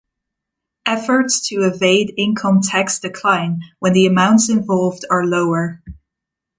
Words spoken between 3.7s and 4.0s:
when